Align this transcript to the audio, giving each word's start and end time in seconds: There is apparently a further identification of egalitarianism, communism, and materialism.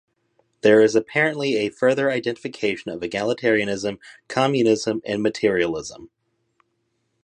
There 0.61 0.81
is 0.81 0.95
apparently 0.95 1.57
a 1.57 1.69
further 1.69 2.09
identification 2.09 2.89
of 2.89 3.01
egalitarianism, 3.01 3.99
communism, 4.27 5.03
and 5.05 5.21
materialism. 5.21 6.09